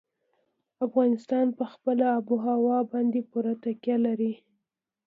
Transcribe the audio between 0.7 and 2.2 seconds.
افغانستان په خپله